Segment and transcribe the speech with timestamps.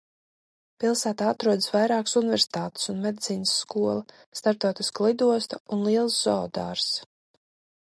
[0.83, 4.01] Pilsētā atrodas vairākas universitātes un medicīnas skola,
[4.41, 6.93] starptautiska lidosta un liels zoodārzs.